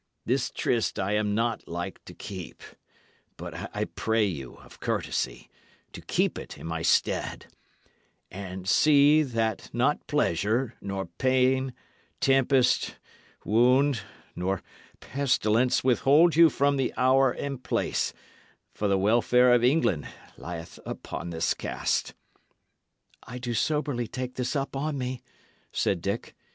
This 0.25 0.49
tryst 0.49 0.97
I 0.97 1.11
am 1.11 1.35
not 1.35 1.67
like 1.67 2.03
to 2.05 2.15
keep, 2.15 2.63
but 3.37 3.53
I 3.71 3.85
pray 3.85 4.25
you, 4.25 4.55
of 4.55 4.79
courtesy, 4.79 5.47
to 5.93 6.01
keep 6.01 6.39
it 6.39 6.57
in 6.57 6.65
my 6.65 6.81
stead; 6.81 7.45
and 8.31 8.67
see 8.67 9.21
that 9.21 9.69
not 9.73 10.07
pleasure, 10.07 10.73
nor 10.81 11.05
pain, 11.05 11.71
tempest, 12.19 12.95
wound, 13.45 14.01
nor 14.35 14.63
pestilence 15.01 15.83
withhold 15.83 16.35
you 16.35 16.49
from 16.49 16.77
the 16.77 16.91
hour 16.97 17.29
and 17.31 17.63
place, 17.63 18.11
for 18.73 18.87
the 18.87 18.97
welfare 18.97 19.53
of 19.53 19.63
England 19.63 20.07
lieth 20.35 20.79
upon 20.83 21.29
this 21.29 21.53
cast." 21.53 22.15
"I 23.21 23.37
do 23.37 23.53
soberly 23.53 24.07
take 24.07 24.33
this 24.33 24.55
up 24.55 24.75
on 24.75 24.97
me," 24.97 25.21
said 25.71 26.01
Dick. 26.01 26.33